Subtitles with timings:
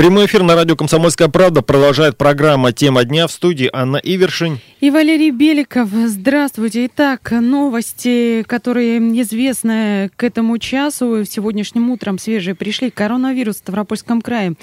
[0.00, 4.58] Прямой эфир на радио «Комсомольская правда» продолжает программа «Тема дня» в студии Анна Ивершин.
[4.80, 5.90] И Валерий Беликов.
[5.90, 6.86] Здравствуйте.
[6.86, 12.90] Итак, новости, которые известны к этому часу, сегодняшним утром свежие пришли.
[12.90, 14.54] Коронавирус в Ставропольском крае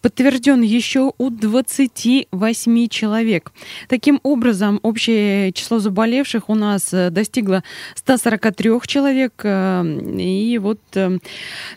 [0.00, 3.52] подтвержден еще у 28 человек.
[3.90, 7.62] Таким образом, общее число заболевших у нас достигло
[7.96, 9.44] 143 человек.
[9.44, 11.18] И вот э,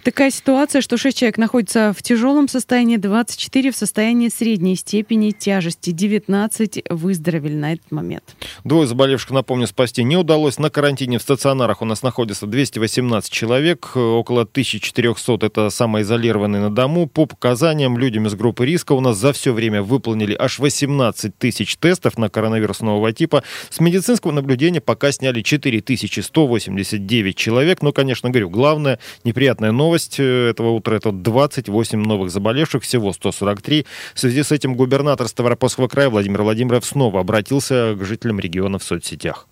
[0.05, 5.89] такая ситуация, что 6 человек находятся в тяжелом состоянии, 24 в состоянии средней степени тяжести,
[5.89, 8.35] 19 выздоровели на этот момент.
[8.63, 10.59] Двое заболевших, напомню, спасти не удалось.
[10.59, 17.07] На карантине в стационарах у нас находится 218 человек, около 1400 это самоизолированные на дому.
[17.07, 21.77] По показаниям людям из группы риска у нас за все время выполнили аж 18 тысяч
[21.77, 23.43] тестов на коронавирус нового типа.
[23.71, 27.81] С медицинского наблюдения пока сняли 4189 человек.
[27.81, 33.13] Но, конечно, говорю, главная неприятная новость э, этого утра это 28 новых заболевших, всего всего
[33.13, 33.85] 143.
[34.13, 38.83] В связи с этим губернатор Ставропольского края Владимир Владимиров снова обратился к жителям региона в
[38.83, 39.48] соцсетях.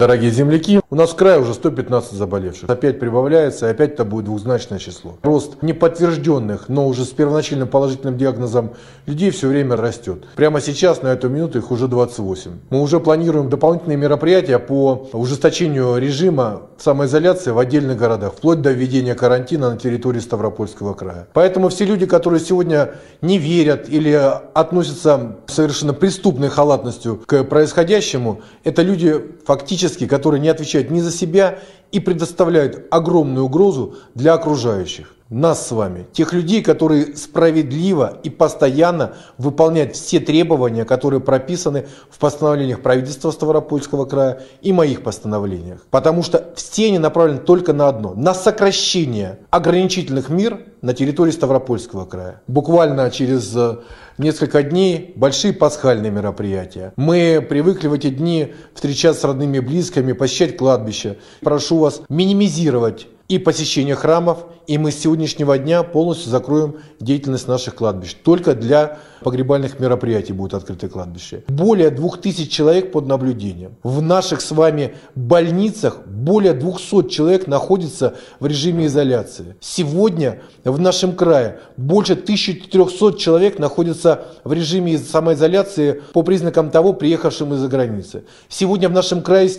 [0.00, 2.70] Дорогие земляки, у нас в крае уже 115 заболевших.
[2.70, 5.18] Опять прибавляется, и опять это будет двузначное число.
[5.24, 8.74] Рост неподтвержденных, но уже с первоначальным положительным диагнозом
[9.06, 10.24] людей все время растет.
[10.36, 12.50] Прямо сейчас, на эту минуту, их уже 28.
[12.70, 19.16] Мы уже планируем дополнительные мероприятия по ужесточению режима самоизоляции в отдельных городах, вплоть до введения
[19.16, 21.26] карантина на территории Ставропольского края.
[21.32, 24.12] Поэтому все люди, которые сегодня не верят или
[24.54, 31.10] относятся совершенно преступной халатностью к происходящему, это люди фактически политические, которые не отвечают ни за
[31.10, 31.58] себя
[31.92, 35.14] и предоставляют огромную угрозу для окружающих.
[35.30, 42.18] Нас с вами, тех людей, которые справедливо и постоянно выполняют все требования, которые прописаны в
[42.18, 45.84] постановлениях правительства Ставропольского края и моих постановлениях.
[45.90, 52.06] Потому что все они направлены только на одно, на сокращение ограничительных мер на территории Ставропольского
[52.06, 52.40] края.
[52.46, 53.78] Буквально через э,
[54.16, 56.94] несколько дней большие пасхальные мероприятия.
[56.96, 61.18] Мы привыкли в эти дни встречаться с родными и близкими, посещать кладбище.
[61.42, 67.74] Прошу вас минимизировать и посещение храмов, и мы с сегодняшнего дня полностью закроем деятельность наших
[67.74, 68.14] кладбищ.
[68.14, 71.44] Только для погребальных мероприятий будет открыто кладбище.
[71.48, 73.76] Более 2000 человек под наблюдением.
[73.82, 79.56] В наших с вами больницах более 200 человек находится в режиме изоляции.
[79.60, 87.52] Сегодня в нашем крае больше 1300 человек находится в режиме самоизоляции по признакам того, приехавшим
[87.54, 88.24] из-за границы.
[88.48, 89.50] Сегодня в нашем крае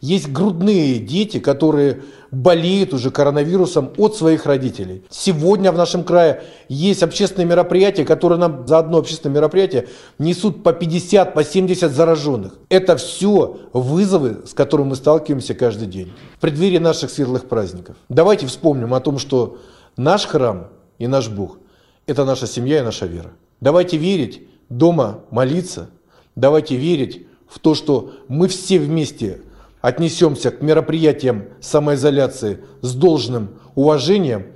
[0.00, 5.04] есть грудные дети, которые болеют уже коронавирусом от своих родителей.
[5.10, 9.88] Сегодня в нашем крае есть общественные мероприятия, которые нам за одно общественное мероприятие
[10.18, 12.58] несут по 50, по 70 зараженных.
[12.68, 16.12] Это все вызовы, с которыми мы сталкиваемся каждый день.
[16.36, 17.96] В преддверии наших светлых праздников.
[18.08, 19.58] Давайте вспомним о том, что
[19.96, 21.58] наш храм и наш Бог–
[22.06, 23.32] это наша семья и наша вера.
[23.60, 25.90] Давайте верить, дома молиться.
[26.34, 29.40] Давайте верить в то, что мы все вместе
[29.86, 34.46] отнесемся к мероприятиям самоизоляции с должным уважением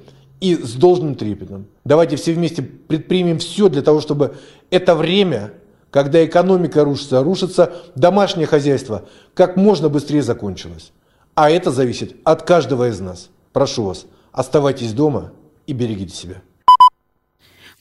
[0.40, 1.66] и с должным трепетом.
[1.84, 4.34] Давайте все вместе предпримем все для того, чтобы
[4.70, 5.52] это время,
[5.92, 9.04] когда экономика рушится, рушится домашнее хозяйство,
[9.34, 10.90] как можно быстрее закончилось.
[11.36, 13.28] А это зависит от каждого из нас.
[13.52, 15.30] Прошу вас, оставайтесь дома
[15.68, 16.42] и берегите себя.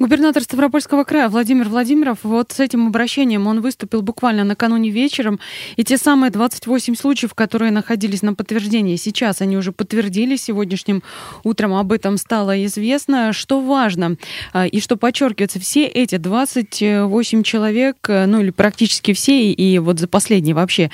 [0.01, 5.41] Губернатор Ставропольского края Владимир Владимиров, вот с этим обращением он выступил буквально накануне вечером.
[5.75, 11.03] И те самые 28 случаев, которые находились на подтверждении сейчас, они уже подтвердились сегодняшним
[11.43, 11.73] утром.
[11.73, 13.33] Об этом стало известно.
[13.33, 14.15] Что важно
[14.53, 20.07] а, и что подчеркивается, все эти 28 человек, ну или практически все, и вот за
[20.07, 20.91] последние вообще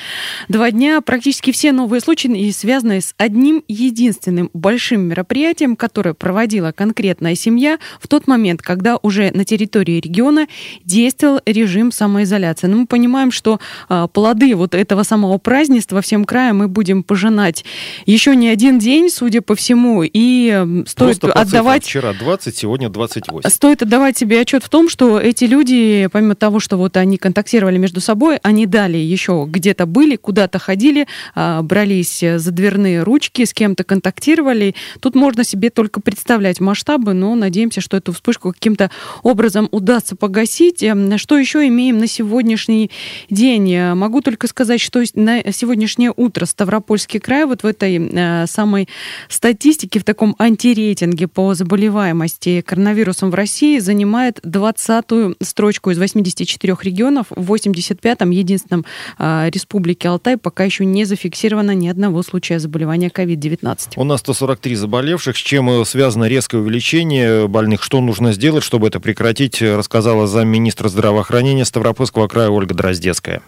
[0.48, 6.72] два дня, практически все новые случаи и связаны с одним единственным большим мероприятием, которое проводила
[6.72, 10.48] конкретная семья в тот момент, когда уже на территории региона
[10.84, 12.68] действовал режим самоизоляции.
[12.68, 13.60] Но мы понимаем, что
[13.90, 17.66] а, плоды вот этого самого празднества всем краям мы будем пожинать
[18.06, 21.84] еще не один день, судя по всему, и стоит Просто отдавать...
[21.84, 23.50] Вчера 20, сегодня 28.
[23.50, 27.78] Стоит отдавать себе отчет в том, что эти люди, помимо того, что вот они контактировали
[27.78, 33.54] между собой, они далее еще где-то были, куда-то ходили, а, брались за дверные ручки, с
[33.54, 34.76] кем-то контактировали.
[35.00, 38.90] Тут можно себе только представлять масштабы, но надеемся, что эту вспышку каким-то каким-то
[39.24, 40.84] образом удастся погасить.
[40.84, 42.92] Эм, что еще имеем на сегодняшний
[43.30, 43.72] день?
[43.74, 48.88] Э, могу только сказать, что на сегодняшнее утро Ставропольский край вот в этой э, самой
[49.30, 57.28] статистике, в таком антирейтинге по заболеваемости коронавирусом в России занимает 20-ю строчку из 84 регионов.
[57.30, 58.86] В 85-м, единственном
[59.20, 63.94] э, республике Алтай, пока еще не зафиксировано ни одного случая заболевания COVID-19.
[63.96, 67.84] У нас 143 заболевших, с чем связано резкое увеличение больных.
[67.84, 73.42] Что нужно сделать, чтобы чтобы это прекратить, рассказала замминистра здравоохранения Ставропольского края Ольга Дроздецкая.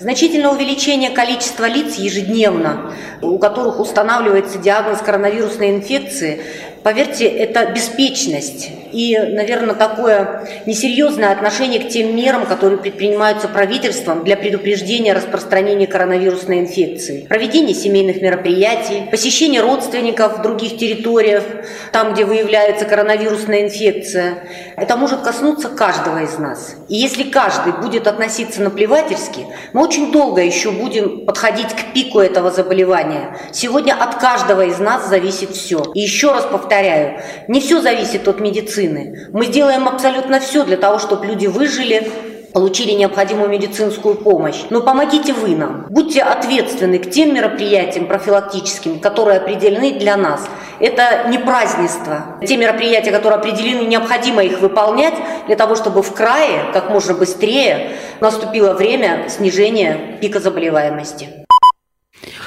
[0.00, 6.40] Значительное увеличение количества лиц ежедневно, у которых устанавливается диагноз коронавирусной инфекции,
[6.82, 14.36] Поверьте, это беспечность и, наверное, такое несерьезное отношение к тем мерам, которые предпринимаются правительством для
[14.36, 17.26] предупреждения распространения коронавирусной инфекции.
[17.28, 21.44] Проведение семейных мероприятий, посещение родственников в других территориях,
[21.92, 24.44] там, где выявляется коронавирусная инфекция.
[24.76, 26.76] Это может коснуться каждого из нас.
[26.88, 32.50] И если каждый будет относиться наплевательски, мы очень долго еще будем подходить к пику этого
[32.50, 33.36] заболевания.
[33.52, 35.82] Сегодня от каждого из нас зависит все.
[35.94, 39.30] И еще раз повторяю, повторяю, не все зависит от медицины.
[39.32, 42.10] Мы делаем абсолютно все для того, чтобы люди выжили,
[42.52, 44.64] получили необходимую медицинскую помощь.
[44.68, 45.86] Но помогите вы нам.
[45.88, 50.46] Будьте ответственны к тем мероприятиям профилактическим, которые определены для нас.
[50.78, 52.38] Это не празднество.
[52.46, 55.14] Те мероприятия, которые определены, необходимо их выполнять
[55.46, 61.46] для того, чтобы в крае как можно быстрее наступило время снижения пика заболеваемости.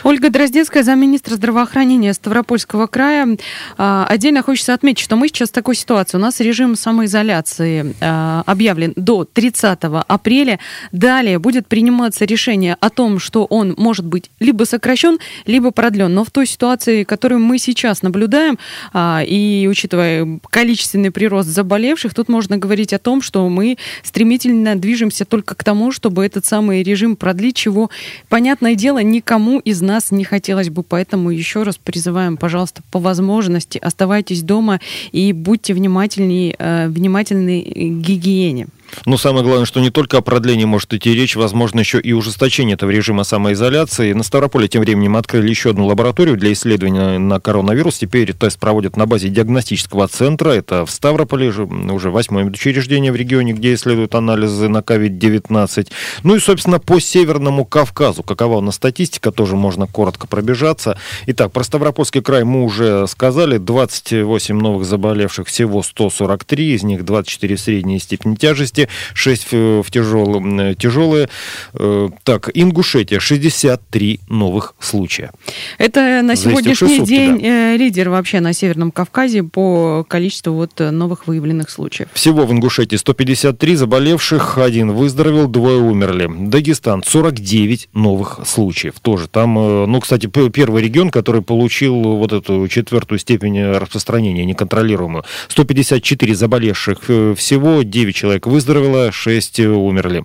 [0.03, 3.38] Ольга Дроздецкая, замминистра здравоохранения Ставропольского края.
[3.77, 6.18] А, отдельно хочется отметить, что мы сейчас в такой ситуации.
[6.18, 10.59] У нас режим самоизоляции а, объявлен до 30 апреля.
[10.92, 16.12] Далее будет приниматься решение о том, что он может быть либо сокращен, либо продлен.
[16.13, 18.57] Но в той ситуации, которую мы сейчас наблюдаем,
[18.94, 25.25] а, и учитывая количественный прирост заболевших, тут можно говорить о том, что мы стремительно движемся
[25.25, 27.92] только к тому, чтобы этот самый режим продлить, чего,
[28.30, 30.83] понятное дело, никому из нас не хотелось бы.
[30.83, 34.79] Поэтому еще раз призываем, пожалуйста, по возможности оставайтесь дома
[35.11, 38.67] и будьте внимательнее, э, внимательны к гигиене.
[39.05, 42.75] Но самое главное, что не только о продлении может идти речь, возможно, еще и ужесточение
[42.75, 44.13] этого режима самоизоляции.
[44.13, 47.97] На Ставрополе тем временем открыли еще одну лабораторию для исследования на коронавирус.
[47.97, 50.51] Теперь тест проводят на базе диагностического центра.
[50.51, 55.87] Это в Ставрополе, уже восьмое учреждение в регионе, где исследуют анализы на COVID-19.
[56.23, 58.23] Ну и, собственно, по Северному Кавказу.
[58.23, 60.97] Какова у нас статистика, тоже можно коротко пробежаться.
[61.27, 63.57] Итак, про Ставропольский край мы уже сказали.
[63.57, 69.92] 28 новых заболевших, всего 143, из них 24 в средней степени тяжести области, 6 в
[69.92, 70.75] тяжелые.
[70.75, 71.30] тяжелые.
[71.74, 75.31] Э, так, Ингушетия, 63 новых случая.
[75.78, 77.74] Это на сегодняшний сутки, день да.
[77.74, 82.10] Э, лидер вообще на Северном Кавказе по количеству вот новых выявленных случаев.
[82.13, 86.30] Всего в Ингушетии 153 заболевших, один выздоровел, двое умерли.
[86.30, 88.95] Дагестан 49 новых случаев.
[89.01, 95.24] Тоже там, э, ну, кстати, первый регион, который получил вот эту четвертую степень распространения неконтролируемую.
[95.50, 97.00] 154 заболевших
[97.36, 100.23] всего, 9 человек выздоровели выздоровело, 6 умерли.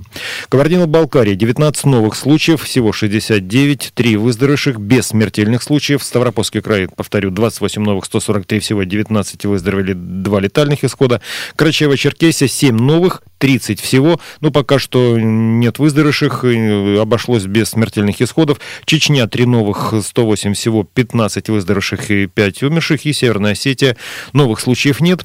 [0.48, 6.02] Кабардино-Балкария 19 новых случаев, всего 69, 3 выздоровевших без смертельных случаев.
[6.02, 11.20] Ставропольский край, повторю, 28 новых, 143 всего, 19 выздоровели, 2 летальных исхода.
[11.56, 14.20] Карачаево-Черкесия 7 новых, 30 всего.
[14.40, 16.44] Ну, пока что нет выздоровевших,
[17.00, 18.60] обошлось без смертельных исходов.
[18.84, 23.06] Чечня 3 новых, 108 всего, 15 выздоровевших и 5 умерших.
[23.06, 23.96] И Северная Осетия
[24.32, 25.24] новых случаев нет.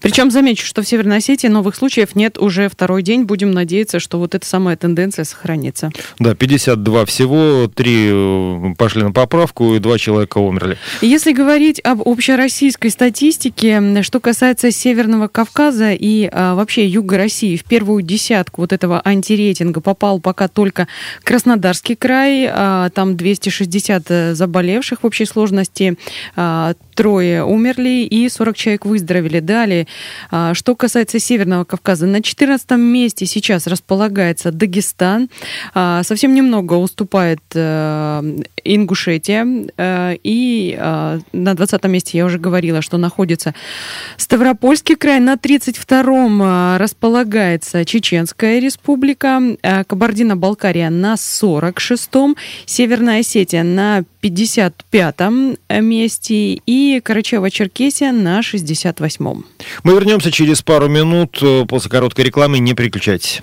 [0.00, 3.24] Причем замечу, что в Северной Осетии новых случаев нет уже второй день.
[3.24, 5.90] Будем надеяться, что вот эта самая тенденция сохранится.
[6.18, 10.78] Да, 52 всего, три э, пошли на поправку и два человека умерли.
[11.00, 17.64] Если говорить об общероссийской статистике, что касается Северного Кавказа и а, вообще Юга России, в
[17.64, 20.88] первую десятку вот этого антирейтинга попал пока только
[21.24, 25.96] Краснодарский край, а, там 260 э, заболевших в общей сложности,
[26.36, 29.40] а, трое умерли и 40 человек выздоровели.
[29.40, 29.77] Далее,
[30.30, 35.28] а, что касается Северного Кавказа, на 14 месте сейчас располагается Дагестан.
[35.74, 38.22] А, совсем немного уступает э,
[38.64, 39.46] Ингушетия.
[39.76, 43.54] Э, и а, на 20 месте я уже говорила, что находится
[44.16, 45.20] Ставропольский край.
[45.20, 49.40] На 32-м располагается Чеченская республика.
[49.62, 52.36] Кабардино-Балкария на 46-м.
[52.66, 59.44] Северная Осетия на 55-м месте и Карачева-Черкесия на 68-м.
[59.84, 62.58] Мы вернемся через пару минут э, после короткой рекламы.
[62.58, 63.42] Не переключайтесь.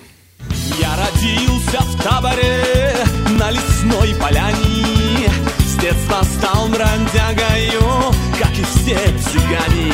[0.80, 2.94] Я родился в таборе
[3.40, 5.30] на лесной поляне
[5.60, 9.94] С детства стал бродягою, как и все цыгане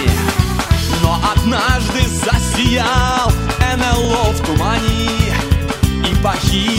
[1.01, 3.31] Но однажды засиял
[3.77, 5.09] НЛО в тумане
[6.09, 6.70] И похитили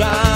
[0.00, 0.29] shine.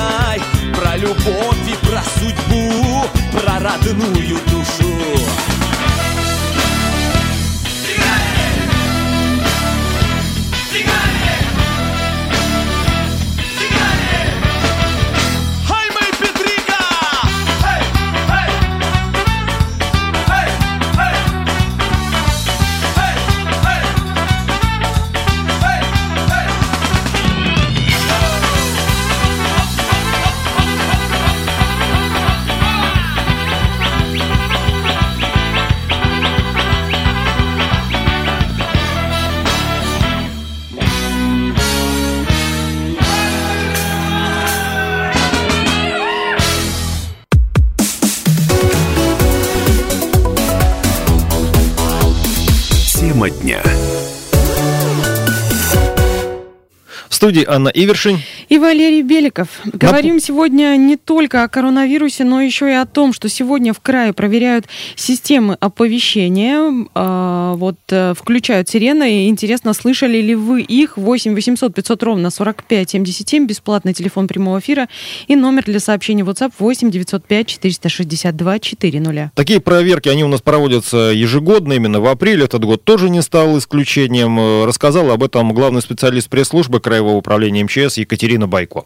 [57.46, 58.22] Анна Ивершин
[58.54, 59.48] и Валерий Беликов.
[59.64, 64.12] Говорим сегодня не только о коронавирусе, но еще и о том, что сегодня в крае
[64.12, 66.86] проверяют системы оповещения.
[66.94, 69.28] А, вот э, включают сирены.
[69.28, 70.96] Интересно, слышали ли вы их?
[70.96, 73.46] 8 800 500 ровно 45 77.
[73.46, 74.88] Бесплатный телефон прямого эфира.
[75.26, 79.30] И номер для сообщений WhatsApp 8 905 462 400.
[79.34, 81.72] Такие проверки, они у нас проводятся ежегодно.
[81.72, 84.38] Именно в апреле этот год тоже не стал исключением.
[84.38, 88.84] Э, рассказал об этом главный специалист пресс-службы Краевого управления МЧС Екатерина Байко.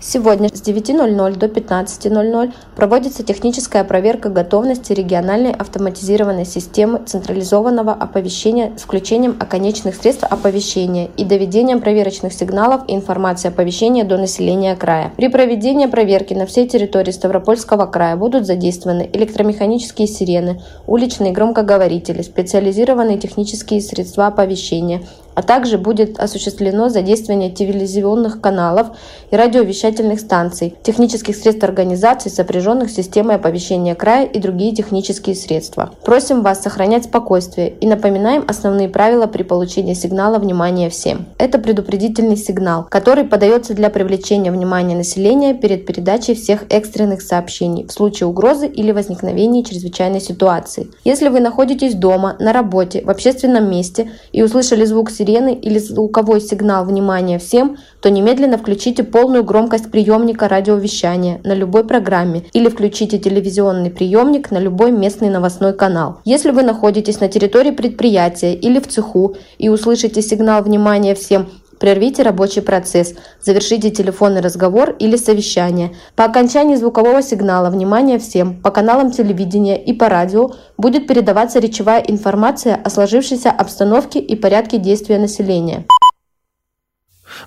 [0.00, 8.82] Сегодня с 9.00 до 15.00 проводится техническая проверка готовности региональной автоматизированной системы централизованного оповещения с
[8.82, 15.12] включением оконечных средств оповещения и доведением проверочных сигналов и информации оповещения до населения края.
[15.16, 23.18] При проведении проверки на всей территории Ставропольского края будут задействованы электромеханические сирены, уличные громкоговорители, специализированные
[23.18, 25.02] технические средства оповещения,
[25.34, 28.88] а также будет осуществлено задействование телевизионных каналов
[29.30, 35.90] и радиовещательных станций, технических средств организации, сопряженных с системой оповещения края и другие технические средства.
[36.04, 41.26] Просим вас сохранять спокойствие и напоминаем основные правила при получении сигнала «Внимание всем».
[41.38, 47.92] Это предупредительный сигнал, который подается для привлечения внимания населения перед передачей всех экстренных сообщений в
[47.92, 50.88] случае угрозы или возникновения чрезвычайной ситуации.
[51.04, 55.78] Если вы находитесь дома, на работе, в общественном месте и услышали звук сирены, сирены или
[55.78, 62.68] звуковой сигнал внимания всем, то немедленно включите полную громкость приемника радиовещания на любой программе или
[62.68, 66.20] включите телевизионный приемник на любой местный новостной канал.
[66.24, 72.22] Если вы находитесь на территории предприятия или в цеху и услышите сигнал внимания всем, Прервите
[72.22, 75.94] рабочий процесс, завершите телефонный разговор или совещание.
[76.16, 82.00] По окончании звукового сигнала внимание всем по каналам телевидения и по радио будет передаваться речевая
[82.00, 85.84] информация о сложившейся обстановке и порядке действия населения.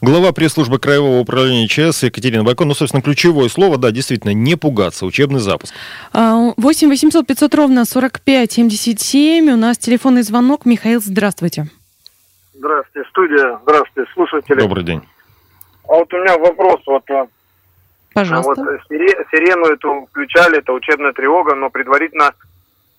[0.02, 2.66] Глава пресс-службы Краевого управления ЧС Екатерина Байко.
[2.66, 5.06] Ну, собственно, ключевое слово, да, действительно, не пугаться.
[5.06, 5.74] Учебный запуск.
[6.14, 6.56] 8
[6.90, 9.50] 800 500 ровно 45 77.
[9.50, 10.66] У нас телефонный звонок.
[10.66, 11.70] Михаил, здравствуйте.
[12.58, 13.60] Здравствуйте, студия.
[13.64, 14.60] Здравствуйте, слушатели.
[14.60, 15.02] Добрый день.
[15.88, 16.82] А вот у меня вопрос.
[16.86, 17.28] Вот, э,
[18.14, 18.64] Пожалуйста.
[18.64, 22.32] Вот сирену эту включали, это учебная тревога, но предварительно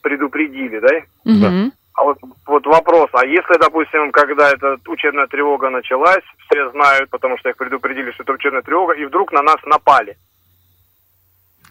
[0.00, 0.96] предупредили, да?
[1.24, 1.72] Угу.
[1.94, 7.36] А вот, вот вопрос, а если, допустим, когда эта учебная тревога началась, все знают, потому
[7.38, 10.16] что их предупредили, что это учебная тревога, и вдруг на нас напали,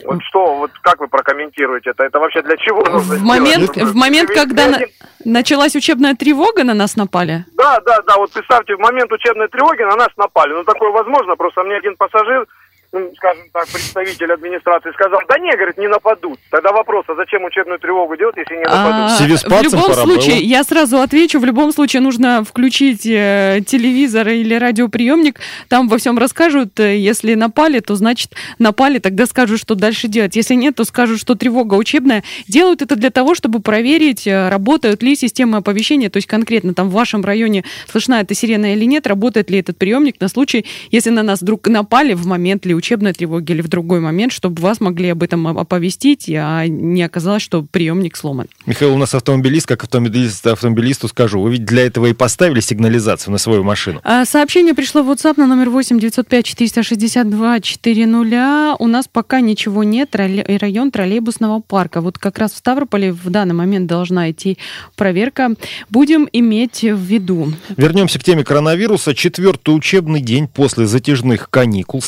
[0.06, 2.04] вот что, вот как вы прокомментируете это?
[2.04, 4.80] Это вообще для чего нужно В момент, в момент когда на,
[5.26, 7.46] началась учебная тревога, на нас напали?
[7.54, 8.18] Да, да, да.
[8.18, 10.54] Вот представьте, в момент учебной тревоги на нас напали.
[10.54, 11.36] Ну, такое возможно.
[11.36, 12.46] Просто мне один пассажир
[12.94, 16.40] ну, скажем так, представитель администрации сказал, да не, говорит, не нападут.
[16.50, 19.12] Тогда вопрос, а зачем учебную тревогу делать, если не нападут?
[19.12, 20.44] А, Себе с в любом случае, было.
[20.44, 26.18] я сразу отвечу, в любом случае нужно включить э, телевизор или радиоприемник, там во всем
[26.18, 30.38] расскажут, э, если напали, то значит напали, тогда скажут, что дальше делать.
[30.38, 32.24] Если нет, то скажут, что тревога учебная.
[32.48, 36.90] Делают это для того, чтобы проверить, э, работают ли системы оповещения, то есть конкретно там
[36.90, 41.10] в вашем районе слышна эта сирена или нет, работает ли этот приемник на случай, если
[41.10, 44.80] на нас вдруг напали в момент ли учебной тревоги или в другой момент, чтобы вас
[44.80, 48.48] могли об этом оповестить, а не оказалось, что приемник сломан.
[48.66, 53.32] Михаил, у нас автомобилист, как автомобилист автомобилисту скажу, вы ведь для этого и поставили сигнализацию
[53.32, 54.02] на свою машину.
[54.04, 58.76] А, Сообщение пришло в WhatsApp на номер 8 905 462 400.
[58.80, 60.16] У нас пока ничего нет.
[60.16, 62.02] Район троллейбусного парка.
[62.02, 64.58] Вот как раз в Ставрополе в данный момент должна идти
[64.96, 65.52] проверка.
[65.90, 67.54] Будем иметь в виду.
[67.76, 69.16] Вернемся к теме коронавируса.
[69.16, 72.02] Четвертый учебный день после затяжных каникул.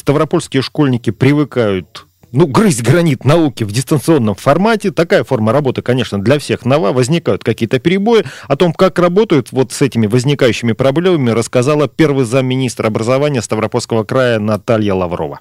[0.59, 4.91] Ставропольские школьники привыкают ну, грызть гранит науки в дистанционном формате.
[4.91, 6.91] Такая форма работы, конечно, для всех нова.
[6.91, 8.23] Возникают какие-то перебои.
[8.47, 14.37] О том, как работают вот с этими возникающими проблемами, рассказала первый замминистра образования Ставропольского края
[14.37, 15.39] Наталья Лаврова.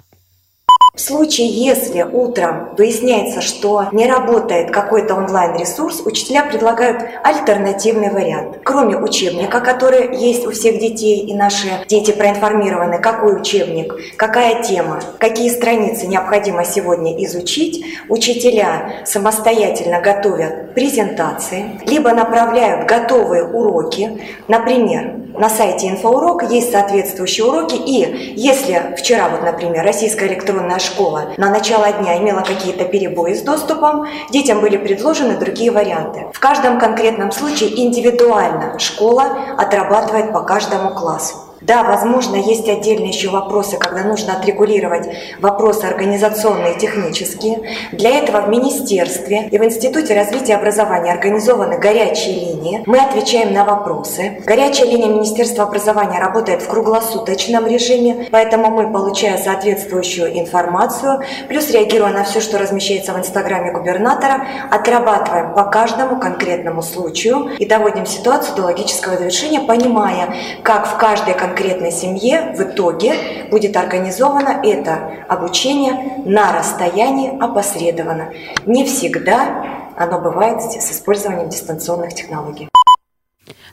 [0.99, 8.57] В случае, если утром выясняется, что не работает какой-то онлайн-ресурс, учителя предлагают альтернативный вариант.
[8.65, 14.99] Кроме учебника, который есть у всех детей, и наши дети проинформированы, какой учебник, какая тема,
[15.19, 24.21] какие страницы необходимо сегодня изучить, учителя самостоятельно готовят презентации, либо направляют готовые уроки.
[24.49, 31.33] Например, на сайте инфоурок есть соответствующие уроки, и если вчера, вот, например, российская электронная школа
[31.37, 36.27] на начало дня имела какие-то перебои с доступом, детям были предложены другие варианты.
[36.33, 41.48] В каждом конкретном случае индивидуально школа отрабатывает по каждому классу.
[41.61, 45.09] Да, возможно, есть отдельные еще вопросы, когда нужно отрегулировать
[45.41, 47.75] вопросы организационные технические.
[47.91, 52.83] Для этого в Министерстве и в Институте развития образования организованы горячие линии.
[52.85, 54.41] Мы отвечаем на вопросы.
[54.45, 62.13] Горячая линия Министерства образования работает в круглосуточном режиме, поэтому мы, получая соответствующую информацию, плюс реагируя
[62.13, 68.55] на все, что размещается в Инстаграме губернатора, отрабатываем по каждому конкретному случаю и доводим ситуацию
[68.55, 71.48] до логического завершения, понимая, как в каждой конкретной
[71.91, 73.13] семье в итоге
[73.51, 78.33] будет организовано это обучение на расстоянии опосредованно.
[78.65, 79.65] Не всегда
[79.97, 82.69] оно бывает с использованием дистанционных технологий.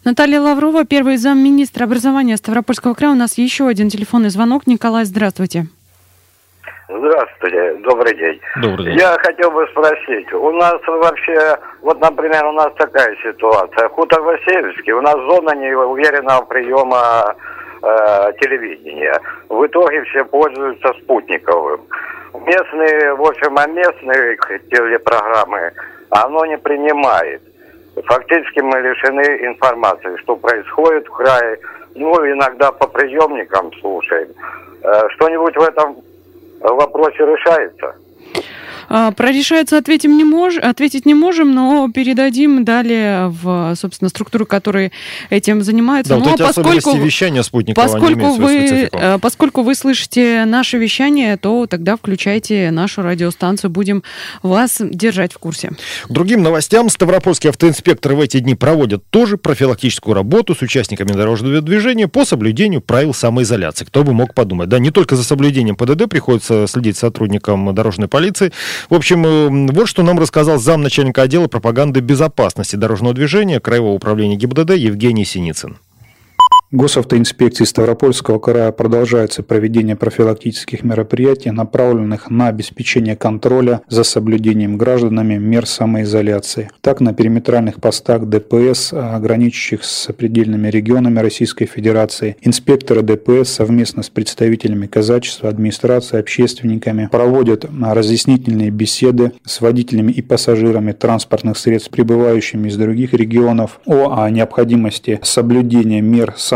[0.04, 3.12] Наталья Лаврова, первый замминистра образования Ставропольского края.
[3.12, 4.66] У нас еще один телефонный звонок.
[4.66, 5.66] Николай, здравствуйте.
[6.88, 8.40] Здравствуйте, добрый день.
[8.62, 8.98] Добрый день.
[8.98, 14.92] Я хотел бы спросить, у нас вообще, вот, например, у нас такая ситуация, хутор Васильевский,
[14.92, 17.34] у нас зона неуверенного приема
[17.86, 19.18] э, телевидения.
[19.48, 21.80] В итоге все пользуются спутниковым.
[22.34, 24.36] Местные, в общем, а местные
[24.70, 25.72] телепрограммы
[26.10, 27.42] оно не принимает.
[28.04, 31.58] Фактически мы лишены информации, что происходит в крае.
[31.94, 34.28] Ну, иногда по приемникам слушаем.
[34.82, 35.96] Э, Что-нибудь в этом
[36.60, 37.94] вопросе решается?
[38.88, 40.56] А, Про решается ответим не мож...
[40.56, 44.92] ответить не можем, но передадим далее в, собственно, структуру, которые
[45.30, 46.14] этим занимаются.
[46.14, 51.36] Да, вот но эти особенности вещания спутникового, поскольку вы, э, поскольку вы слышите наше вещание,
[51.36, 54.02] то тогда включайте нашу радиостанцию, будем
[54.42, 55.72] вас держать в курсе.
[56.04, 56.88] К другим новостям.
[56.88, 62.80] Ставропольские автоинспекторы в эти дни проводят тоже профилактическую работу с участниками дорожного движения по соблюдению
[62.80, 63.84] правил самоизоляции.
[63.84, 64.68] Кто бы мог подумать.
[64.68, 68.52] Да, не только за соблюдением ПДД приходится следить сотрудникам дорожной полиции.
[68.90, 74.72] В общем, вот что нам рассказал замначальника отдела пропаганды безопасности дорожного движения Краевого управления ГИБДД
[74.72, 75.78] Евгений Синицын.
[76.72, 85.64] Госавтоинспекции Ставропольского края продолжается проведение профилактических мероприятий, направленных на обеспечение контроля за соблюдением гражданами мер
[85.64, 86.70] самоизоляции.
[86.80, 94.10] Так, на периметральных постах ДПС, ограничивающих с предельными регионами Российской Федерации, инспекторы ДПС совместно с
[94.10, 102.76] представителями казачества, администрации, общественниками проводят разъяснительные беседы с водителями и пассажирами транспортных средств, прибывающими из
[102.76, 106.55] других регионов, о необходимости соблюдения мер самоизоляции.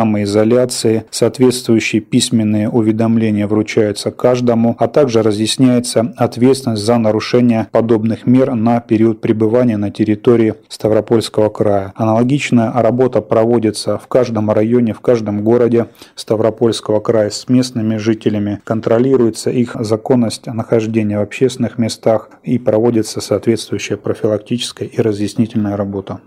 [1.10, 9.20] Соответствующие письменные уведомления вручаются каждому, а также разъясняется ответственность за нарушение подобных мер на период
[9.20, 11.92] пребывания на территории Ставропольского края.
[11.94, 18.60] Аналогичная работа проводится в каждом районе, в каждом городе Ставропольского края с местными жителями.
[18.64, 26.20] Контролируется их законность нахождения в общественных местах и проводится соответствующая профилактическая и разъяснительная работа.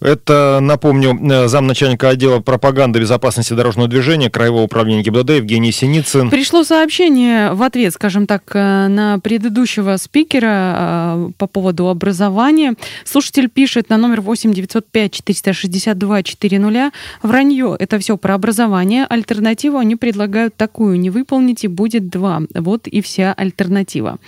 [0.00, 6.28] Это, напомню, э, замначальника отдела пропаганды безопасности дорожного движения Краевого управления ГИБДД Евгений Синицын.
[6.28, 12.74] Пришло сообщение в ответ, скажем так, э, на предыдущего спикера э, по поводу образования.
[13.04, 16.92] Слушатель пишет на номер 8 905 462 400.
[17.22, 17.76] Вранье.
[17.78, 19.06] Это все про образование.
[19.08, 21.00] Альтернативу они предлагают такую.
[21.00, 22.42] Не выполните, будет два.
[22.54, 24.18] Вот и вся альтернатива.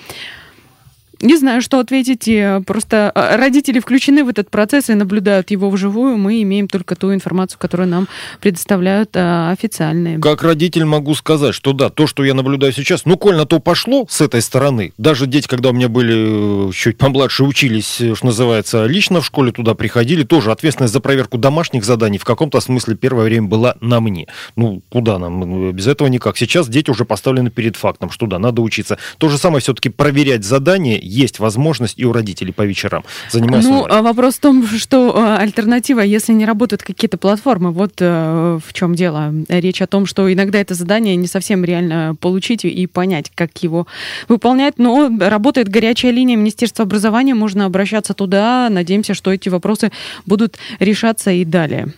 [1.21, 2.29] Не знаю, что ответить.
[2.65, 6.17] Просто э, родители включены в этот процесс и наблюдают его вживую.
[6.17, 8.09] Мы имеем только ту информацию, которую нам
[8.41, 10.19] предоставляют а, официальные.
[10.21, 13.59] Как родитель могу сказать, что да, то, что я наблюдаю сейчас, ну, коль на то
[13.59, 14.93] пошло с этой стороны.
[14.97, 19.51] Даже дети, когда у меня были э, чуть помладше, учились, что называется, лично в школе
[19.51, 24.01] туда приходили, тоже ответственность за проверку домашних заданий в каком-то смысле первое время была на
[24.01, 24.29] мне.
[24.55, 25.73] Ну, куда нам?
[25.73, 26.37] Без этого никак.
[26.37, 28.99] Сейчас дети уже поставлены перед фактом, что да, надо учиться.
[29.19, 33.05] То же самое все-таки проверять задания есть возможность и у родителей по вечерам.
[33.31, 34.05] Заниматься ну, онлайн.
[34.05, 38.95] вопрос в том, что э, альтернатива, если не работают какие-то платформы, вот э, в чем
[38.95, 39.33] дело.
[39.49, 43.87] Речь о том, что иногда это задание не совсем реально получить и понять, как его
[44.29, 48.69] выполнять, но работает горячая линия Министерства образования, можно обращаться туда.
[48.71, 49.91] Надеемся, что эти вопросы
[50.27, 51.89] будут решаться и далее.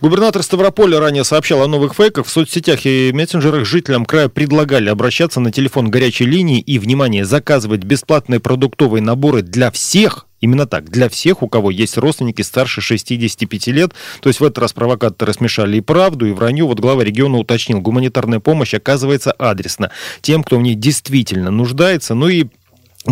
[0.00, 2.26] Губернатор Ставрополя ранее сообщал о новых фейках.
[2.26, 7.84] В соцсетях и мессенджерах жителям края предлагали обращаться на телефон горячей линии и, внимание, заказывать
[7.84, 12.80] бесплатные продукты продуктовые наборы для всех, Именно так, для всех, у кого есть родственники старше
[12.80, 13.90] 65 лет.
[14.20, 16.64] То есть в этот раз провокаторы смешали и правду, и вранье.
[16.64, 19.90] Вот глава региона уточнил, гуманитарная помощь оказывается адресно
[20.20, 22.14] тем, кто в ней действительно нуждается.
[22.14, 22.44] Ну и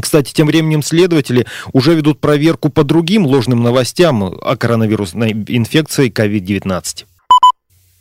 [0.00, 7.06] кстати, тем временем следователи уже ведут проверку по другим ложным новостям о коронавирусной инфекции COVID-19.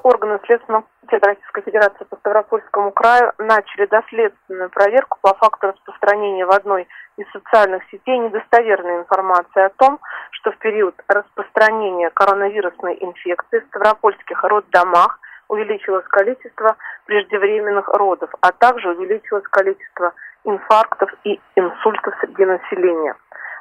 [0.04, 6.52] Органы Следственного комитета Российской Федерации по Ставропольскому краю начали доследственную проверку по факту распространения в
[6.52, 10.00] одной из социальных сетей недостоверной информации о том,
[10.32, 16.76] что в период распространения коронавирусной инфекции в ставропольских роддомах увеличилось количество
[17.06, 23.16] преждевременных родов, а также увеличилось количество инфарктов и инсультов среди населения.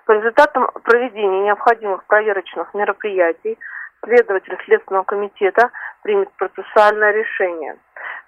[0.06, 3.58] По результатам проведения необходимых проверочных мероприятий
[4.04, 5.70] следователь Следственного комитета
[6.02, 7.76] примет процессуальное решение.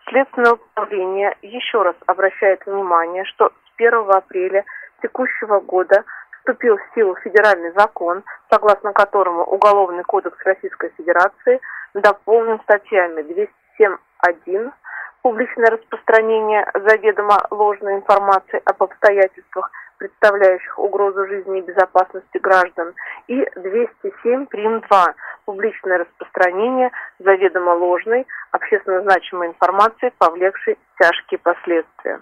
[0.08, 4.64] Следственное управление еще раз обращает внимание, что с 1 апреля
[5.02, 6.04] текущего года
[6.38, 11.60] вступил в силу федеральный закон, согласно которому Уголовный кодекс Российской Федерации
[11.94, 13.22] дополнен статьями
[13.78, 14.72] 207.1
[15.22, 22.94] публичное распространение заведомо ложной информации об обстоятельствах, представляющих угрозу жизни и безопасности граждан,
[23.26, 24.80] и 207 прим.
[24.80, 25.14] 2
[25.46, 32.20] публичное распространение заведомо ложной, общественно значимой информации, повлекшей тяжкие последствия.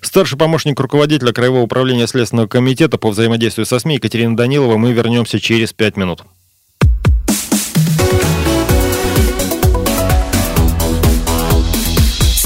[0.00, 4.76] Старший помощник руководителя Краевого управления Следственного комитета по взаимодействию со СМИ Екатерина Данилова.
[4.76, 6.22] Мы вернемся через пять минут.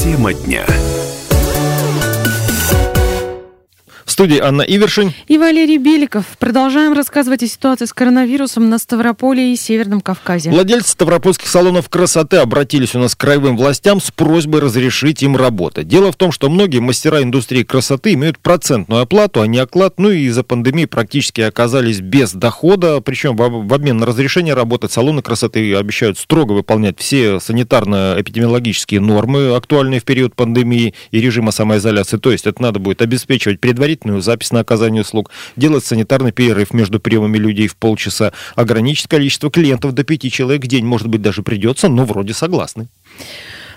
[0.03, 0.66] Тема дня.
[4.12, 6.27] В студии Анна Ивершин и Валерий Беликов.
[6.38, 10.51] Продолжаем рассказывать о ситуации с коронавирусом на Ставрополе и Северном Кавказе.
[10.51, 15.88] Владельцы ставропольских салонов красоты обратились у нас к краевым властям с просьбой разрешить им работать.
[15.88, 20.11] Дело в том, что многие мастера индустрии красоты имеют процентную оплату, а не оклад, ну
[20.11, 25.75] и из-за пандемии практически оказались без дохода, причем в обмен на разрешение работать салоны красоты
[25.75, 32.18] обещают строго выполнять все санитарно-эпидемиологические нормы, актуальные в период пандемии и режима самоизоляции.
[32.18, 36.74] То есть это надо будет обеспечивать предварительно предварительную запись на оказание услуг, делать санитарный перерыв
[36.74, 41.22] между приемами людей в полчаса, ограничить количество клиентов до пяти человек в день, может быть,
[41.22, 42.88] даже придется, но вроде согласны.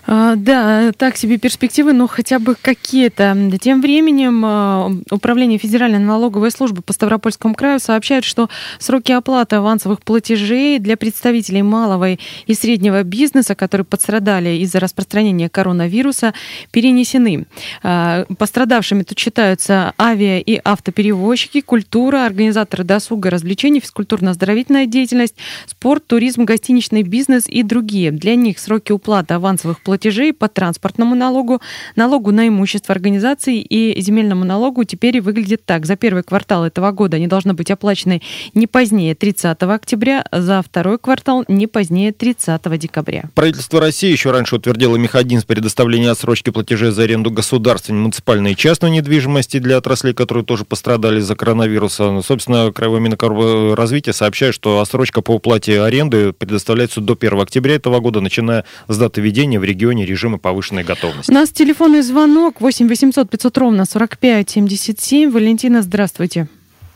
[0.08, 3.36] А, да, так себе перспективы, но хотя бы какие-то.
[3.60, 10.02] Тем временем а, Управление Федеральной налоговой службы по Ставропольскому краю сообщает, что сроки оплаты авансовых
[10.02, 16.34] платежей для представителей малого и среднего бизнеса, которые пострадали из-за распространения коронавируса,
[16.72, 17.46] перенесены.
[17.82, 26.46] А, пострадавшими тут считаются авиа- и автоперевозчики, культура, организаторы досуга, развлечений, физкультурно-оздоровительная деятельность, спорт, туризм,
[26.46, 28.12] гостиничный бизнес и другие.
[28.12, 31.62] Для них сроки уплаты авансовых платежей платежей по транспортному налогу,
[31.96, 35.86] налогу на имущество организации и земельному налогу теперь выглядит так.
[35.86, 38.22] За первый квартал этого года они должны быть оплачены
[38.54, 43.30] не позднее 30 октября, за второй квартал не позднее 30 декабря.
[43.36, 48.92] Правительство России еще раньше утвердило механизм предоставления отсрочки платежей за аренду государственной, муниципальной и частной
[48.92, 52.12] недвижимости для отраслей, которые тоже пострадали из-за коронавируса.
[52.12, 58.02] Ну, собственно, Краевое Минэкономразвитие сообщает, что отсрочка по уплате аренды предоставляется до 1 октября этого
[58.02, 61.32] года, начиная с даты введения в регион регионе режима повышенной готовности.
[61.32, 65.32] У нас телефонный звонок 8 800 500 ровно 45 77.
[65.32, 66.48] Валентина, здравствуйте.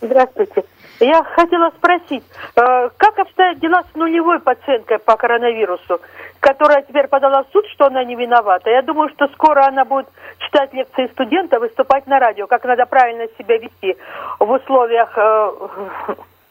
[0.01, 0.63] Здравствуйте.
[0.99, 2.23] Я хотела спросить,
[2.55, 6.01] э, как обстоят дела с нулевой пациенткой по коронавирусу,
[6.41, 8.69] которая теперь подала в суд, что она не виновата?
[8.69, 10.07] Я думаю, что скоро она будет
[10.39, 13.95] читать лекции студента, выступать на радио, как надо правильно себя вести
[14.39, 15.51] в условиях э,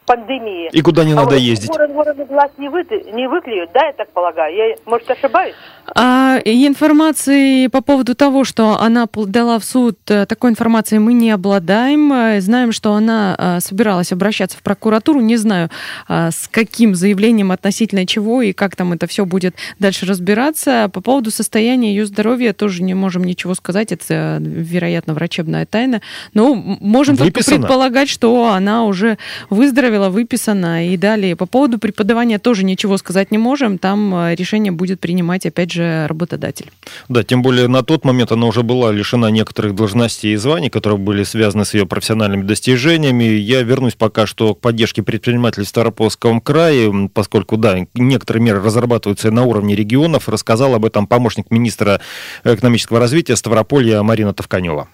[0.09, 0.69] пандемии.
[0.71, 1.69] И куда не а надо вот ездить.
[1.69, 4.55] Ворон ворону глаз не, вы, не выклюют, да, я так полагаю?
[4.55, 5.53] Я, может, ошибаюсь?
[5.95, 11.29] А, информации по поводу того, что она подала в суд, э, такой информации мы не
[11.29, 12.11] обладаем.
[12.11, 15.19] Э, Знаем, что она а, собиралась обращаться в прокуратуру.
[15.19, 15.69] Не знаю,
[16.07, 20.89] а, с каким заявлением относительно чего и как там это все будет дальше разбираться.
[20.91, 23.91] По поводу состояния ее здоровья тоже не можем ничего сказать.
[23.91, 26.01] Это, вероятно, врачебная тайна.
[26.33, 27.57] Но м- можем только Выписана.
[27.59, 29.17] предполагать, что она уже
[29.49, 31.35] выздоровела, выписана и далее.
[31.35, 33.77] По поводу преподавания тоже ничего сказать не можем.
[33.77, 36.71] Там э, решение будет принимать, опять же, работодатель.
[37.09, 40.97] Да, тем более на тот момент она уже была лишена некоторых должностей и званий, которые
[40.97, 43.23] были связаны с ее профессиональными достижениями.
[43.23, 49.31] Я вернусь пока что к поддержке предпринимателей в Ставропольском крае, поскольку, да, некоторые меры разрабатываются
[49.31, 50.29] на уровне регионов.
[50.29, 51.99] Рассказал об этом помощник министра
[52.43, 54.87] экономического развития Ставрополья Марина Товканева.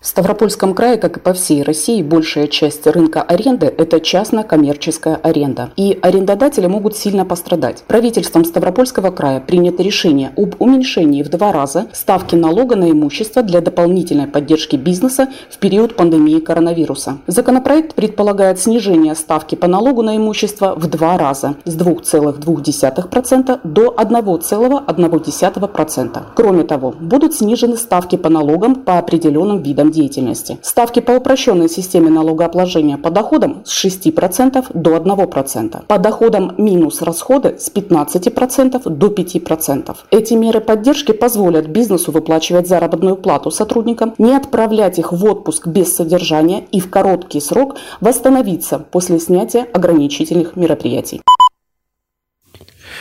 [0.00, 5.72] В Ставропольском крае, как и по всей России, большая часть рынка аренды– это частно-коммерческая аренда.
[5.74, 7.82] И арендодатели могут сильно пострадать.
[7.88, 13.60] Правительством Ставропольского края принято решение об уменьшении в два раза ставки налога на имущество для
[13.60, 17.18] дополнительной поддержки бизнеса в период пандемии коронавируса.
[17.26, 26.22] Законопроект предполагает снижение ставки по налогу на имущество в два раза с 2,2% до 1,1%.
[26.36, 30.58] Кроме того, будут снижены ставки по налогам по определенным видам деятельности.
[30.62, 35.86] Ставки по упрощенной системе налогообложения по доходам с 6% до 1%.
[35.86, 39.96] По доходам минус расходы с 15% до 5%.
[40.10, 45.94] Эти меры поддержки позволят бизнесу выплачивать заработную плату сотрудникам, не отправлять их в отпуск без
[45.94, 51.22] содержания и в короткий срок восстановиться после снятия ограничительных мероприятий.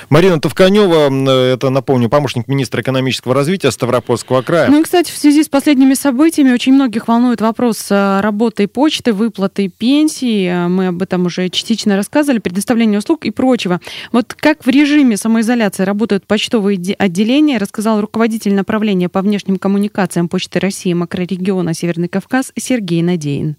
[0.10, 4.70] Марина Товканева, м, это, напомню, помощник министра экономического развития Ставропольского края.
[4.70, 9.14] Ну и, кстати, в связи с последними событиями очень многих волнует вопрос э, работы почты,
[9.14, 10.46] выплаты пенсии.
[10.48, 13.80] Э, Мы об этом уже частично рассказывали, предоставления услуг и прочего.
[14.12, 20.28] Вот как в режиме самоизоляции работают почтовые де- отделения, рассказал руководитель направления по внешним коммуникациям
[20.30, 23.56] Почты России макрорегиона Северный Кавказ Сергей Надеин.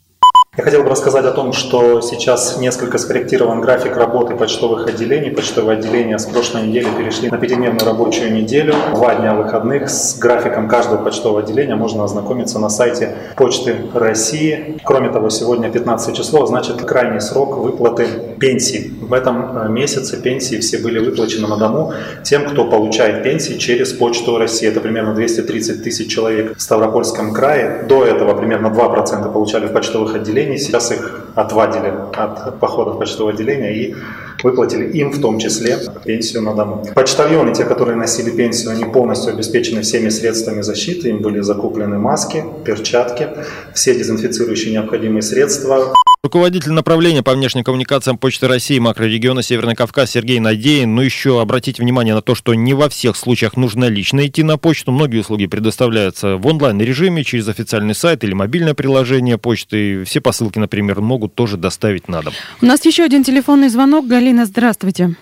[0.59, 5.31] Я хотел бы рассказать о том, что сейчас несколько скорректирован график работы почтовых отделений.
[5.31, 9.89] Почтовые отделения с прошлой недели перешли на пятидневную рабочую неделю, два дня выходных.
[9.89, 14.81] С графиком каждого почтового отделения можно ознакомиться на сайте Почты России.
[14.83, 18.09] Кроме того, сегодня 15 число, значит крайний срок выплаты
[18.41, 18.93] пенсий.
[19.01, 21.93] В этом э, месяце пенсии все были выплачены на дому
[22.25, 24.67] тем, кто получает пенсии через Почту России.
[24.67, 27.85] Это примерно 230 тысяч человек в Ставропольском крае.
[27.89, 30.48] До этого примерно 2% получали в почтовых отделениях.
[30.57, 33.95] Сейчас их отвадили от походов почтового отделения и
[34.43, 36.87] выплатили им в том числе пенсию на дому.
[36.95, 41.09] Почтальоны, те, которые носили пенсию, они полностью обеспечены всеми средствами защиты.
[41.09, 43.29] Им были закуплены маски, перчатки,
[43.75, 45.95] все дезинфицирующие необходимые средства.
[46.25, 50.93] Руководитель направления по внешним коммуникациям Почты России макрорегиона Северный Кавказ Сергей Надеин.
[50.93, 54.59] Ну еще обратите внимание на то, что не во всех случаях нужно лично идти на
[54.59, 54.91] почту.
[54.91, 60.03] Многие услуги предоставляются в онлайн-режиме через официальный сайт или мобильное приложение почты.
[60.03, 62.33] Все посылки, например, могут тоже доставить на дом.
[62.61, 64.09] У нас еще один телефонный звонок.
[64.09, 65.15] Галина, здравствуйте.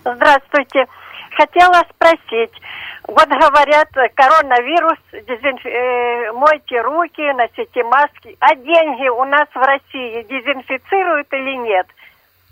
[0.00, 0.86] Здравствуйте.
[1.36, 2.52] Хотела спросить.
[3.06, 8.36] Вот говорят, коронавирус, дезинф- э, мойте руки, носите маски.
[8.40, 11.86] А деньги у нас в России дезинфицируют или нет?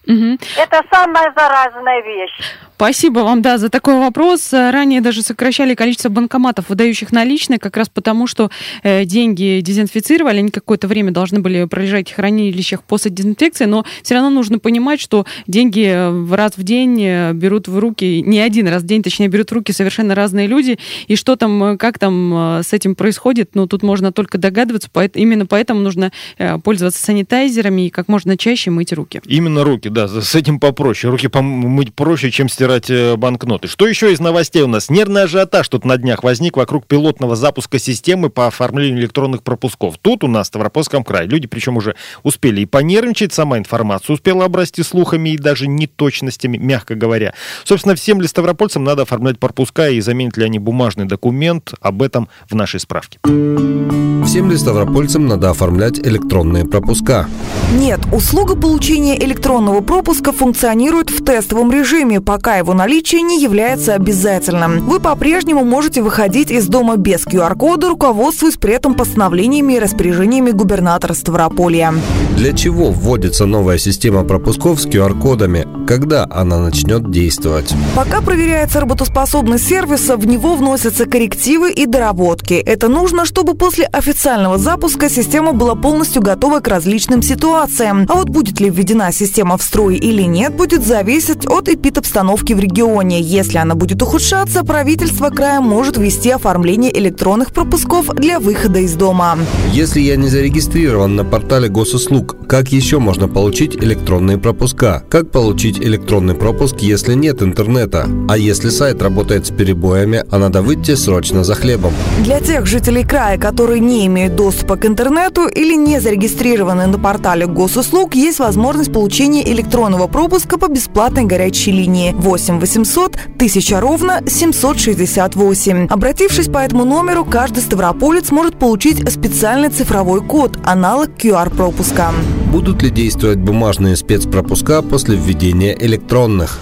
[0.07, 0.39] Мгм.
[0.57, 2.33] Это самая заразная вещь.
[2.75, 4.53] Спасибо вам, да, за такой вопрос.
[4.53, 8.51] Э, Ранее даже сокращали количество банкоматов, выдающих наличные, как раз потому, что
[8.83, 14.15] э, деньги дезинфицировали, они какое-то время должны были пролежать в хранилищах после дезинфекции, но все
[14.15, 18.41] равно нужно понимать, что деньги э, в раз в день э, берут в руки, не
[18.41, 22.01] один раз в день, точнее, берут в руки совершенно разные люди, и что там, как
[22.01, 26.59] там э, с этим происходит, ну, тут можно только догадываться, поэт- именно поэтому нужно э,
[26.59, 29.21] пользоваться санитайзерами и как можно чаще мыть руки.
[29.27, 31.11] Именно руки, да, с этим попроще.
[31.11, 33.69] Руки помыть проще, чем стирать э, банкноты.
[33.69, 34.91] Что еще из новостей у нас?
[34.91, 39.97] Нервный ажиотаж тут на днях возник вокруг пилотного запуска системы по оформлению электронных пропусков.
[40.01, 44.45] Тут у нас, в Ставропольском крае, люди причем уже успели и понервничать, сама информация успела
[44.45, 47.35] обрасти слухами и даже неточностями, мягко говоря.
[47.65, 51.75] Собственно, всем ли ставропольцам надо оформлять пропуска и заменят ли они бумажный документ?
[51.81, 53.19] Об этом в нашей справке.
[53.23, 57.29] Всем ли ставропольцам надо оформлять электронные пропуска?
[57.75, 64.81] Нет, услуга получения электронного пропуска функционирует в тестовом режиме, пока его наличие не является обязательным.
[64.87, 71.15] Вы по-прежнему можете выходить из дома без QR-кода, руководствуясь при этом постановлениями и распоряжениями губернатора
[71.15, 71.95] Ставрополья.
[72.37, 75.87] Для чего вводится новая система пропусков с QR-кодами?
[75.87, 77.75] Когда она начнет действовать?
[77.95, 82.55] Пока проверяется работоспособность сервиса, в него вносятся коррективы и доработки.
[82.55, 88.07] Это нужно, чтобы после официального запуска система была полностью готова к различным ситуациям.
[88.09, 92.61] А вот будет ли введена система в строй или нет, будет зависеть от эпидобстановки в
[92.61, 93.23] регионе.
[93.23, 99.39] Если она будет ухудшаться, правительство края может ввести оформление электронных пропусков для выхода из дома.
[99.73, 105.05] Если я не зарегистрирован на портале госуслуг, как еще можно получить электронные пропуска?
[105.09, 108.07] Как получить электронный пропуск, если нет интернета?
[108.29, 111.95] А если сайт работает с перебоями, а надо выйти срочно за хлебом?
[112.25, 117.47] Для тех жителей края, которые не имеют доступа к интернету или не зарегистрированы на портале
[117.47, 125.87] госуслуг, есть возможность получения электронного пропуска по бесплатной горячей линии 8 800 1000 ровно 768.
[125.89, 132.11] Обратившись по этому номеру, каждый ставрополец может получить специальный цифровой код, аналог QR-пропуска.
[132.51, 136.59] Будут ли действовать бумажные спецпропуска после введения электронных?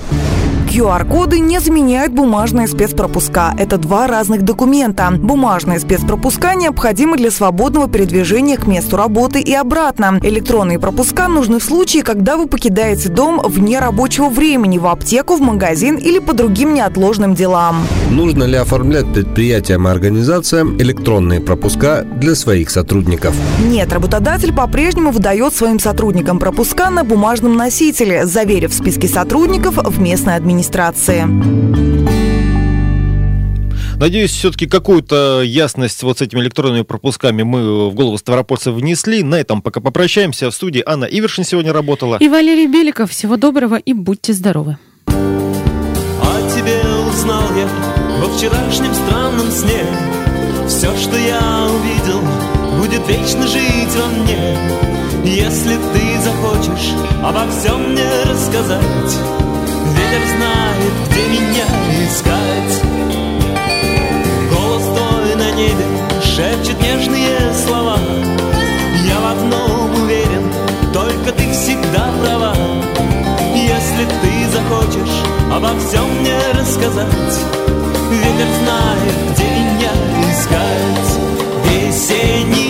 [0.70, 3.52] QR-коды не заменяют бумажные спецпропуска.
[3.58, 5.12] Это два разных документа.
[5.18, 10.20] Бумажные спецпропуска необходимы для свободного передвижения к месту работы и обратно.
[10.22, 15.40] Электронные пропуска нужны в случае, когда вы покидаете дом вне рабочего времени, в аптеку, в
[15.40, 17.84] магазин или по другим неотложным делам.
[18.08, 23.34] Нужно ли оформлять предприятиям и организациям электронные пропуска для своих сотрудников?
[23.66, 30.36] Нет, работодатель по-прежнему выдает своим сотрудникам пропуска на бумажном носителе, заверив списки сотрудников в местной
[30.36, 31.26] администрации администрации.
[33.96, 39.22] Надеюсь, все-таки какую-то ясность вот с этими электронными пропусками мы в голову ставропольцев внесли.
[39.22, 40.50] На этом пока попрощаемся.
[40.50, 42.16] В студии Анна Ивершин сегодня работала.
[42.16, 43.10] И Валерий Беликов.
[43.10, 44.78] Всего доброго и будьте здоровы.
[45.06, 47.68] О тебе узнал я
[48.20, 49.84] во вчерашнем странном сне.
[50.66, 52.20] Все, что я увидел,
[52.80, 54.56] будет вечно жить во мне.
[55.24, 59.49] Если ты захочешь обо всем мне рассказать,
[60.10, 61.66] Ветер знает, где меня
[62.04, 62.82] искать.
[64.52, 65.84] Голос твой на небе
[66.20, 67.96] шепчет нежные слова.
[69.06, 70.52] Я в одном уверен,
[70.92, 72.56] только ты всегда права.
[73.54, 75.16] Если ты захочешь
[75.52, 77.38] обо всем мне рассказать
[78.10, 79.92] Ветер знает, где меня
[80.32, 81.20] искать.
[81.66, 82.69] Весенний